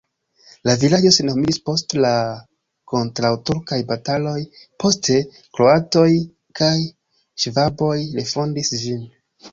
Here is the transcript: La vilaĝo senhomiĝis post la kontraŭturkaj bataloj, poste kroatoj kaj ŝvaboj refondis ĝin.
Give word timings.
La 0.67 0.73
vilaĝo 0.83 1.09
senhomiĝis 1.17 1.59
post 1.69 1.95
la 2.05 2.13
kontraŭturkaj 2.93 3.79
bataloj, 3.91 4.35
poste 4.85 5.19
kroatoj 5.59 6.09
kaj 6.61 6.75
ŝvaboj 7.45 7.95
refondis 8.21 8.75
ĝin. 8.87 9.07